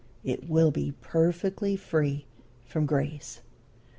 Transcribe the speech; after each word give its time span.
It 0.23 0.49
will 0.49 0.71
be 0.71 0.93
perfectly 0.99 1.75
free 1.75 2.25
from 2.65 2.87
grease. 2.87 3.41